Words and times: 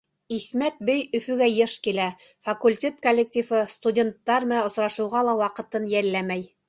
Исмәт 0.35 0.79
бей 0.87 1.01
Өфөгә 1.19 1.49
йыш 1.57 1.75
килә, 1.87 2.07
факультет 2.49 3.03
коллективы, 3.09 3.61
студенттар 3.75 4.49
менән 4.53 4.71
осрашыуға 4.71 5.23
ла 5.29 5.37
ваҡытын 5.43 5.91
йәлләмәй. 5.97 6.43